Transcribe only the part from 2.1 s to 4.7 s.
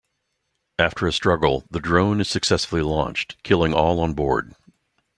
is successfully launched, killing all on board.